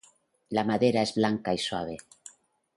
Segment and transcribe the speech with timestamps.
[0.57, 1.97] La madera es blanca y suave.